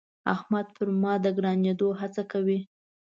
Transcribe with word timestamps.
احمد 0.33 0.67
پر 0.75 0.87
ما 1.01 1.13
د 1.23 1.25
ګرانېدو 1.37 1.87
هڅه 1.99 2.23
کوي. 2.31 2.59